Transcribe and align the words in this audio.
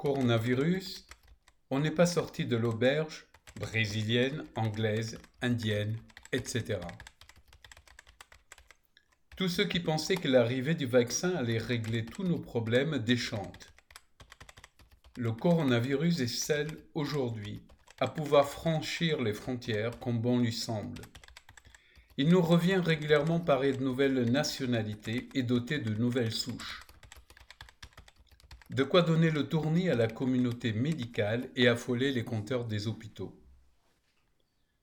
Coronavirus, 0.00 1.04
on 1.68 1.78
n'est 1.78 1.90
pas 1.90 2.06
sorti 2.06 2.46
de 2.46 2.56
l'auberge 2.56 3.26
brésilienne, 3.56 4.46
anglaise, 4.56 5.18
indienne, 5.42 5.98
etc. 6.32 6.78
Tous 9.36 9.50
ceux 9.50 9.66
qui 9.66 9.78
pensaient 9.78 10.16
que 10.16 10.26
l'arrivée 10.26 10.74
du 10.74 10.86
vaccin 10.86 11.36
allait 11.36 11.58
régler 11.58 12.06
tous 12.06 12.24
nos 12.24 12.38
problèmes 12.38 12.96
déchantent. 12.96 13.74
Le 15.18 15.32
coronavirus 15.32 16.20
est 16.20 16.28
seul 16.28 16.68
aujourd'hui 16.94 17.60
à 18.00 18.08
pouvoir 18.08 18.48
franchir 18.48 19.20
les 19.20 19.34
frontières 19.34 19.98
comme 19.98 20.18
bon 20.18 20.38
lui 20.38 20.54
semble. 20.54 21.02
Il 22.16 22.30
nous 22.30 22.40
revient 22.40 22.80
régulièrement 22.82 23.38
parler 23.38 23.74
de 23.74 23.84
nouvelles 23.84 24.30
nationalités 24.30 25.28
et 25.34 25.42
doter 25.42 25.78
de 25.78 25.92
nouvelles 25.92 26.32
souches. 26.32 26.86
De 28.70 28.84
quoi 28.84 29.02
donner 29.02 29.30
le 29.30 29.48
tournis 29.48 29.90
à 29.90 29.96
la 29.96 30.06
communauté 30.06 30.72
médicale 30.72 31.50
et 31.56 31.66
affoler 31.66 32.12
les 32.12 32.22
compteurs 32.22 32.64
des 32.64 32.86
hôpitaux. 32.86 33.36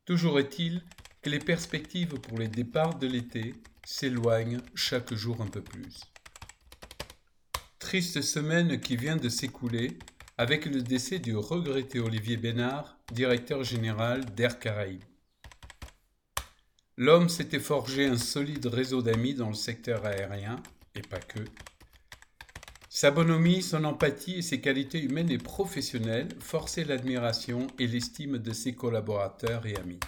Toujours 0.03 0.39
est-il 0.39 0.83
que 1.21 1.29
les 1.29 1.39
perspectives 1.39 2.19
pour 2.19 2.37
les 2.37 2.49
départs 2.49 2.99
de 2.99 3.07
l'été 3.07 3.55
s'éloignent 3.85 4.59
chaque 4.75 5.13
jour 5.13 5.41
un 5.41 5.47
peu 5.47 5.61
plus. 5.61 6.01
Triste 7.79 8.21
semaine 8.21 8.81
qui 8.81 8.97
vient 8.97 9.15
de 9.15 9.29
s'écouler 9.29 9.97
avec 10.37 10.65
le 10.65 10.81
décès 10.81 11.19
du 11.19 11.37
regretté 11.37 12.01
Olivier 12.01 12.35
Bénard, 12.35 12.97
directeur 13.13 13.63
général 13.63 14.25
d'Air 14.35 14.59
Caraïbes. 14.59 15.03
L'homme 16.97 17.29
s'était 17.29 17.61
forgé 17.61 18.05
un 18.05 18.17
solide 18.17 18.65
réseau 18.65 19.01
d'amis 19.01 19.33
dans 19.33 19.47
le 19.47 19.55
secteur 19.55 20.05
aérien, 20.05 20.61
et 20.93 21.01
pas 21.01 21.19
que. 21.19 21.39
Sa 22.99 23.11
bonhomie, 23.11 23.61
son 23.61 23.83
empathie 23.83 24.39
et 24.39 24.41
ses 24.41 24.59
qualités 24.59 24.99
humaines 24.99 25.29
et 25.29 25.37
professionnelles 25.37 26.29
forçaient 26.39 26.83
l'admiration 26.83 27.67
et 27.77 27.85
l'estime 27.85 28.39
de 28.39 28.51
ses 28.53 28.73
collaborateurs 28.73 29.67
et 29.67 29.75
amis. 29.75 29.99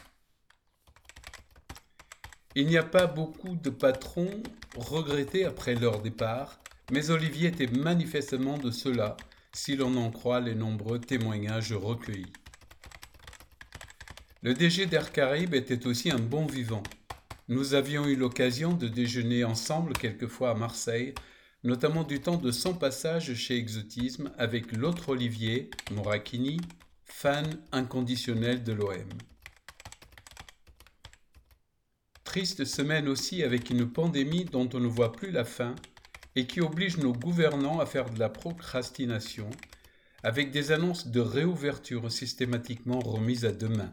Il 2.56 2.66
n'y 2.66 2.78
a 2.78 2.84
pas 2.84 3.06
beaucoup 3.06 3.56
de 3.56 3.70
patrons 3.70 4.42
regrettés 4.76 5.46
après 5.46 5.76
leur 5.76 6.02
départ, 6.02 6.60
mais 6.92 7.12
Olivier 7.12 7.50
était 7.50 7.68
manifestement 7.68 8.58
de 8.58 8.72
ceux-là 8.72 9.18
si 9.54 9.76
l'on 9.76 9.96
en 9.96 10.10
croit 10.10 10.40
les 10.40 10.56
nombreux 10.56 10.98
témoignages 10.98 11.74
recueillis. 11.74 12.34
Le 14.42 14.56
DG 14.56 14.88
d'Air 14.88 15.12
Caraïbes 15.12 15.54
était 15.54 15.86
aussi 15.86 16.10
un 16.10 16.18
bon 16.18 16.48
vivant. 16.48 16.82
Nous 17.50 17.76
avions 17.76 18.08
eu 18.08 18.16
l'occasion 18.16 18.74
de 18.74 18.88
déjeuner 18.88 19.44
ensemble 19.44 19.94
quelquefois 19.94 20.50
à 20.50 20.56
Marseille, 20.56 21.14
notamment 21.64 22.04
du 22.04 22.22
temps 22.22 22.38
de 22.38 22.52
son 22.52 22.74
passage 22.74 23.34
chez 23.34 23.58
Exotisme 23.58 24.32
avec 24.38 24.72
l'autre 24.72 25.10
Olivier, 25.10 25.70
Moracchini, 25.92 26.62
fan 27.04 27.60
inconditionnel 27.72 28.64
de 28.64 28.74
l'OM. 28.74 29.10
Triste 32.24 32.64
semaine 32.64 33.08
aussi 33.08 33.44
avec 33.44 33.70
une 33.70 33.92
pandémie 33.92 34.46
dont 34.46 34.70
on 34.74 34.80
ne 34.80 34.88
voit 34.88 35.12
plus 35.12 35.32
la 35.32 35.44
fin 35.44 35.76
et 36.36 36.46
qui 36.46 36.62
oblige 36.62 36.98
nos 36.98 37.12
gouvernants 37.12 37.80
à 37.80 37.86
faire 37.86 38.10
de 38.10 38.20
la 38.20 38.30
procrastination, 38.30 39.50
avec 40.24 40.52
des 40.52 40.72
annonces 40.72 41.08
de 41.08 41.20
réouverture 41.20 42.12
systématiquement 42.12 43.00
remises 43.00 43.46
à 43.46 43.52
demain. 43.52 43.92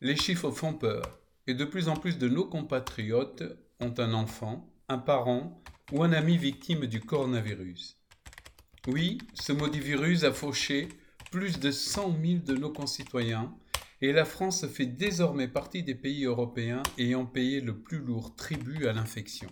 Les 0.00 0.16
chiffres 0.16 0.50
font 0.50 0.74
peur, 0.74 1.20
et 1.46 1.54
de 1.54 1.64
plus 1.64 1.88
en 1.88 1.96
plus 1.96 2.18
de 2.18 2.28
nos 2.28 2.44
compatriotes 2.44 3.44
ont 3.80 3.94
un 3.98 4.12
enfant, 4.14 4.68
un 4.88 4.98
parent 4.98 5.62
ou 5.92 6.02
un 6.02 6.12
ami 6.12 6.36
victime 6.36 6.86
du 6.86 7.00
coronavirus. 7.00 7.98
Oui, 8.86 9.18
ce 9.34 9.52
maudit 9.52 9.80
virus 9.80 10.24
a 10.24 10.32
fauché 10.32 10.88
plus 11.30 11.58
de 11.58 11.70
100 11.70 12.16
000 12.22 12.38
de 12.44 12.54
nos 12.54 12.70
concitoyens, 12.70 13.54
et 14.00 14.12
la 14.12 14.24
France 14.24 14.66
fait 14.66 14.86
désormais 14.86 15.48
partie 15.48 15.82
des 15.82 15.94
pays 15.94 16.24
européens 16.24 16.82
ayant 16.98 17.24
payé 17.24 17.60
le 17.60 17.80
plus 17.80 17.98
lourd 17.98 18.36
tribut 18.36 18.86
à 18.86 18.92
l'infection. 18.92 19.48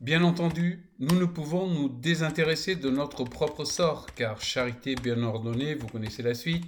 Bien 0.00 0.24
entendu, 0.24 0.90
nous 0.98 1.18
ne 1.18 1.24
pouvons 1.24 1.68
nous 1.68 1.88
désintéresser 1.88 2.74
de 2.74 2.90
notre 2.90 3.24
propre 3.24 3.64
sort, 3.64 4.06
car 4.14 4.42
charité 4.42 4.96
bien 4.96 5.22
ordonnée, 5.22 5.76
vous 5.76 5.86
connaissez 5.86 6.22
la 6.22 6.34
suite, 6.34 6.66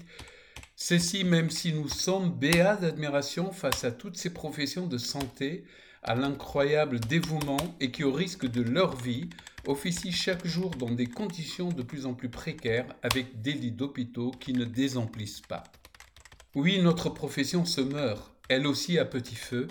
ceci 0.77 1.25
même 1.25 1.51
si 1.51 1.72
nous 1.72 1.89
sommes 1.89 2.31
béats 2.31 2.77
d'admiration 2.77 3.51
face 3.51 3.83
à 3.83 3.91
toutes 3.91 4.17
ces 4.17 4.33
professions 4.33 4.87
de 4.87 4.97
santé, 4.97 5.65
à 6.06 6.15
l'incroyable 6.15 7.00
dévouement 7.00 7.77
et 7.81 7.91
qui, 7.91 8.05
au 8.05 8.12
risque 8.12 8.47
de 8.47 8.62
leur 8.62 8.97
vie, 8.97 9.28
officient 9.67 10.12
chaque 10.12 10.47
jour 10.47 10.71
dans 10.71 10.91
des 10.91 11.06
conditions 11.06 11.69
de 11.69 11.83
plus 11.83 12.06
en 12.06 12.15
plus 12.15 12.28
précaires 12.28 12.87
avec 13.03 13.43
des 13.43 13.53
lits 13.53 13.72
d'hôpitaux 13.72 14.31
qui 14.31 14.53
ne 14.53 14.65
désemplissent 14.65 15.43
pas. 15.43 15.65
Oui, 16.55 16.81
notre 16.81 17.11
profession 17.11 17.65
se 17.65 17.81
meurt, 17.81 18.33
elle 18.49 18.66
aussi 18.66 18.99
à 18.99 19.05
petit 19.05 19.34
feu, 19.34 19.69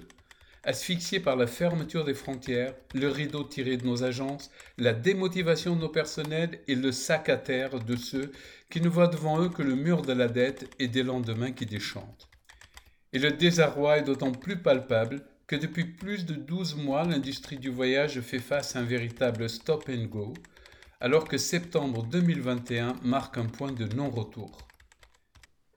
asphyxiée 0.65 1.19
par 1.19 1.35
la 1.35 1.47
fermeture 1.47 2.03
des 2.03 2.13
frontières, 2.13 2.73
le 2.93 3.07
rideau 3.07 3.43
tiré 3.43 3.77
de 3.77 3.85
nos 3.85 4.03
agences, 4.03 4.51
la 4.77 4.93
démotivation 4.93 5.75
de 5.75 5.81
nos 5.81 5.89
personnels 5.89 6.59
et 6.67 6.75
le 6.75 6.91
sac 6.91 7.29
à 7.29 7.37
terre 7.37 7.79
de 7.79 7.95
ceux 7.95 8.31
qui 8.69 8.81
ne 8.81 8.89
voient 8.89 9.07
devant 9.07 9.41
eux 9.41 9.49
que 9.49 9.61
le 9.61 9.75
mur 9.75 10.01
de 10.01 10.13
la 10.13 10.27
dette 10.27 10.69
et 10.79 10.87
des 10.87 11.03
lendemains 11.03 11.51
qui 11.51 11.65
déchantent. 11.65 12.27
Et 13.13 13.19
le 13.19 13.31
désarroi 13.31 13.99
est 13.99 14.03
d'autant 14.03 14.31
plus 14.31 14.57
palpable 14.57 15.23
que 15.47 15.55
depuis 15.55 15.85
plus 15.85 16.25
de 16.25 16.33
12 16.33 16.75
mois, 16.75 17.03
l'industrie 17.03 17.57
du 17.57 17.69
voyage 17.69 18.19
fait 18.21 18.39
face 18.39 18.75
à 18.75 18.79
un 18.79 18.83
véritable 18.83 19.49
stop 19.49 19.89
and 19.89 20.05
go, 20.05 20.33
alors 20.99 21.27
que 21.27 21.37
septembre 21.37 22.03
2021 22.03 22.95
marque 23.03 23.37
un 23.37 23.45
point 23.45 23.71
de 23.71 23.85
non-retour. 23.95 24.67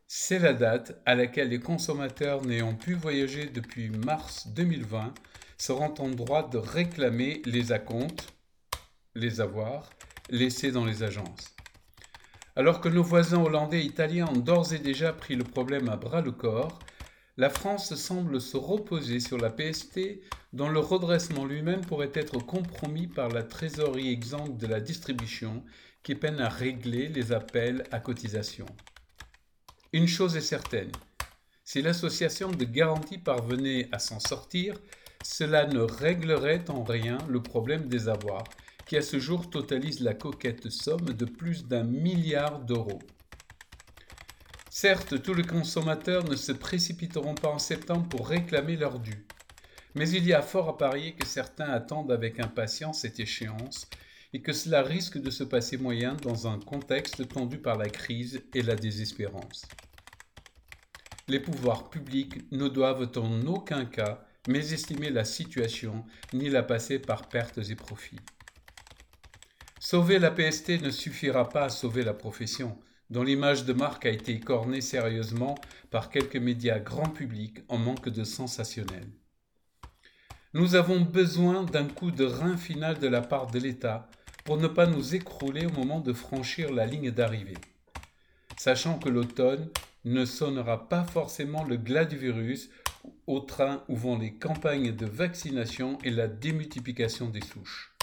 C'est 0.07 0.39
la 0.39 0.55
date 0.55 0.99
à 1.05 1.15
laquelle 1.15 1.51
les 1.51 1.61
consommateurs 1.61 2.43
n'ayant 2.43 2.75
pu 2.75 2.95
voyager 2.95 3.47
depuis 3.47 3.91
mars 3.91 4.49
2020 4.49 5.13
seront 5.59 5.93
en 5.99 6.09
droit 6.09 6.49
de 6.49 6.57
réclamer 6.57 7.43
les 7.45 7.73
acomptes, 7.73 8.33
les 9.15 9.43
avoirs, 9.43 9.91
laissés 10.31 10.73
dans 10.73 10.87
les 10.87 11.03
agences. 11.03 11.55
Alors 12.57 12.81
que 12.81 12.89
nos 12.89 13.03
voisins 13.03 13.43
hollandais 13.43 13.83
et 13.83 13.87
italiens 13.87 14.29
ont 14.29 14.39
d'ores 14.39 14.73
et 14.73 14.79
déjà 14.79 15.13
pris 15.13 15.37
le 15.37 15.45
problème 15.45 15.91
à 15.91 15.97
bras 15.97 16.23
le 16.23 16.33
corps, 16.33 16.79
la 17.39 17.51
France 17.51 17.95
semble 17.95 18.41
se 18.41 18.57
reposer 18.57 19.21
sur 19.21 19.39
la 19.39 19.49
PST 19.49 20.21
dont 20.53 20.69
le 20.69 20.81
redressement 20.81 21.45
lui-même 21.45 21.83
pourrait 21.83 22.11
être 22.13 22.39
compromis 22.39 23.07
par 23.07 23.29
la 23.29 23.45
trésorerie 23.45 24.13
exempte 24.13 24.59
de 24.59 24.67
la 24.67 24.81
distribution 24.81 25.63
qui 26.03 26.17
peine 26.17 26.41
à 26.41 26.49
régler 26.49 27.09
les 27.09 27.31
appels 27.33 27.85
à 27.93 28.01
cotisation. 28.01 28.67
Une 29.93 30.09
chose 30.09 30.37
est 30.37 30.41
certaine, 30.41 30.91
si 31.63 31.81
l'association 31.81 32.51
de 32.51 32.65
garantie 32.65 33.19
parvenait 33.19 33.89
à 33.93 34.01
s'en 34.01 34.19
sortir, 34.19 34.75
cela 35.23 35.67
ne 35.67 35.81
réglerait 35.81 36.69
en 36.69 36.83
rien 36.83 37.19
le 37.29 37.41
problème 37.41 37.89
des 37.89 38.09
avoirs, 38.09 38.45
qui 38.87 38.97
à 38.97 39.03
ce 39.03 39.21
jour 39.21 39.49
totalise 39.49 40.01
la 40.01 40.15
coquette 40.15 40.71
somme 40.71 41.13
de 41.13 41.25
plus 41.25 41.67
d'un 41.67 41.85
milliard 41.85 42.61
d'euros. 42.61 43.01
Certes, 44.71 45.23
tous 45.23 45.35
les 45.35 45.45
consommateurs 45.45 46.29
ne 46.29 46.37
se 46.37 46.53
précipiteront 46.53 47.35
pas 47.35 47.49
en 47.49 47.59
septembre 47.59 48.09
pour 48.09 48.29
réclamer 48.29 48.77
leur 48.77 48.99
dû, 48.99 49.27
mais 49.95 50.09
il 50.11 50.27
y 50.27 50.35
a 50.35 50.43
fort 50.43 50.69
à 50.69 50.77
parier 50.77 51.15
que 51.15 51.27
certains 51.27 51.71
attendent 51.71 52.13
avec 52.13 52.39
impatience 52.39 53.01
cette 53.01 53.19
échéance 53.19 53.89
et 54.33 54.43
que 54.43 54.53
cela 54.53 54.83
risque 54.83 55.19
de 55.19 55.31
se 55.31 55.43
passer 55.43 55.79
moyen 55.79 56.15
dans 56.23 56.47
un 56.47 56.59
contexte 56.59 57.27
tendu 57.29 57.59
par 57.59 57.77
la 57.77 57.89
crise 57.89 58.43
et 58.55 58.63
la 58.63 58.77
désespérance. 58.77 59.67
Les 61.29 61.41
pouvoirs 61.41 61.89
publics 61.91 62.51
ne 62.53 62.69
doivent 62.69 63.11
en 63.17 63.47
aucun 63.47 63.87
cas 63.87 64.25
mésestimer 64.49 65.11
la 65.11 65.25
situation 65.25 66.05
ni 66.33 66.49
la 66.49 66.63
passer 66.63 66.99
par 66.99 67.29
pertes 67.29 67.59
et 67.71 67.75
profits. 67.75 68.21
Sauver 69.81 70.19
la 70.19 70.31
PST 70.31 70.83
ne 70.83 70.91
suffira 70.91 71.49
pas 71.49 71.65
à 71.65 71.69
sauver 71.71 72.03
la 72.03 72.15
profession, 72.15 72.79
dont 73.11 73.23
l'image 73.23 73.65
de 73.65 73.73
marque 73.73 74.07
a 74.07 74.11
été 74.11 74.33
écornée 74.33 74.81
sérieusement 74.81 75.57
par 75.91 76.11
quelques 76.11 76.37
médias 76.37 76.79
grand 76.79 77.09
public 77.09 77.61
en 77.69 77.79
manque 77.79 78.09
de 78.09 78.25
sensationnel. 78.25 79.09
Nous 80.55 80.75
avons 80.75 81.01
besoin 81.01 81.63
d'un 81.63 81.87
coup 81.87 82.11
de 82.11 82.25
rein 82.25 82.57
final 82.57 82.99
de 82.99 83.09
la 83.09 83.21
part 83.21 83.49
de 83.49 83.59
l'État 83.59 84.09
pour 84.45 84.57
ne 84.57 84.67
pas 84.67 84.87
nous 84.87 85.15
écrouler 85.15 85.67
au 85.67 85.71
moment 85.71 86.01
de 86.01 86.13
franchir 86.13 86.73
la 86.73 86.87
ligne 86.87 87.11
d'arrivée. 87.11 87.59
Sachant 88.57 88.99
que 88.99 89.09
l'automne 89.09 89.69
ne 90.05 90.25
sonnera 90.25 90.89
pas 90.89 91.05
forcément 91.05 91.65
le 91.65 91.77
glas 91.77 92.07
du 92.07 92.17
virus 92.17 92.71
au 93.27 93.41
train 93.41 93.85
où 93.89 93.97
vont 93.97 94.19
les 94.19 94.35
campagnes 94.35 94.93
de 94.93 95.07
vaccination 95.07 95.99
et 96.03 96.11
la 96.11 96.29
démultiplication 96.29 97.29
des 97.29 97.43
souches. 97.43 97.95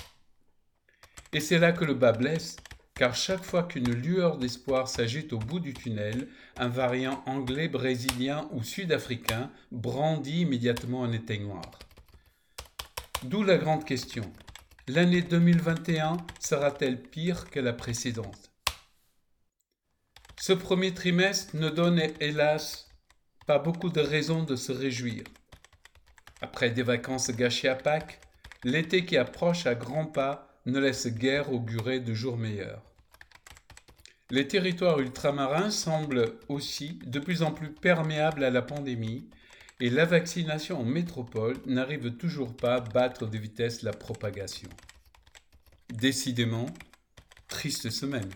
Et 1.33 1.39
c'est 1.39 1.59
là 1.59 1.71
que 1.71 1.83
le 1.83 1.95
bas 1.95 2.13
blesse, 2.13 2.57
car 2.95 3.13
chaque 3.13 3.43
fois 3.43 3.63
qu'une 3.63 3.91
lueur 3.91 4.37
d'espoir 4.37 4.87
s'agite 4.87 5.33
au 5.33 5.37
bout 5.37 5.59
du 5.59 5.73
tunnel, 5.73 6.29
un 6.57 6.69
variant 6.69 7.21
anglais, 7.25 7.67
brésilien 7.67 8.47
ou 8.51 8.63
sud-africain 8.63 9.51
brandit 9.71 10.41
immédiatement 10.41 11.03
un 11.03 11.11
éteignoir. 11.11 11.79
D'où 13.23 13.43
la 13.43 13.57
grande 13.57 13.85
question. 13.85 14.31
L'année 14.87 15.21
2021 15.21 16.17
sera-t-elle 16.39 17.01
pire 17.01 17.49
que 17.49 17.59
la 17.59 17.73
précédente? 17.73 18.51
Ce 20.39 20.53
premier 20.53 20.93
trimestre 20.93 21.55
ne 21.55 21.69
donne 21.69 22.01
hélas 22.19 22.89
pas 23.45 23.59
beaucoup 23.59 23.89
de 23.89 24.01
raisons 24.01 24.43
de 24.43 24.55
se 24.55 24.71
réjouir. 24.71 25.23
Après 26.41 26.69
des 26.69 26.83
vacances 26.83 27.31
gâchées 27.31 27.67
à 27.67 27.75
Pâques, 27.75 28.21
l'été 28.63 29.05
qui 29.05 29.17
approche 29.17 29.65
à 29.65 29.75
grands 29.75 30.05
pas 30.05 30.54
ne 30.65 30.79
laisse 30.79 31.07
guère 31.07 31.51
augurer 31.51 31.99
de 31.99 32.13
jours 32.13 32.37
meilleurs. 32.37 32.81
Les 34.31 34.47
territoires 34.47 34.99
ultramarins 34.99 35.69
semblent 35.69 36.39
aussi 36.49 36.99
de 37.05 37.19
plus 37.19 37.43
en 37.43 37.51
plus 37.51 37.71
perméables 37.71 38.43
à 38.43 38.49
la 38.49 38.63
pandémie 38.63 39.29
et 39.79 39.89
la 39.89 40.05
vaccination 40.05 40.79
en 40.79 40.85
métropole 40.85 41.57
n'arrive 41.65 42.11
toujours 42.17 42.55
pas 42.55 42.75
à 42.75 42.79
battre 42.79 43.27
de 43.27 43.37
vitesse 43.37 43.83
la 43.83 43.91
propagation. 43.91 44.69
Décidément, 45.89 46.65
triste 47.47 47.89
semaine. 47.89 48.31